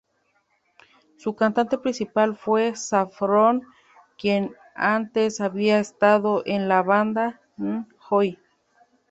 [1.17, 3.61] Su cantante principal fue Saffron
[4.17, 8.39] quien antes había estado en la banda N-Joi.